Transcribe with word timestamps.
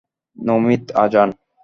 Namit, 0.37 0.83
Azan. 0.95 1.29